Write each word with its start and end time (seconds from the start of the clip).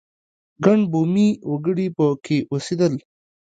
ګڼ 0.65 0.79
بومي 0.91 1.29
وګړي 1.51 1.87
په 1.97 2.05
کې 2.25 2.37
اوسېدل. 2.51 2.93